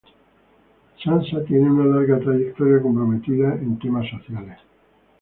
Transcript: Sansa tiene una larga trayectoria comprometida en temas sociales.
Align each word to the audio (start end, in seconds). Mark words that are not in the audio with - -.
Sansa 1.03 1.45
tiene 1.45 1.69
una 1.71 1.85
larga 1.85 2.17
trayectoria 2.19 2.81
comprometida 2.81 3.53
en 3.53 3.77
temas 3.77 4.09
sociales. 4.09 4.57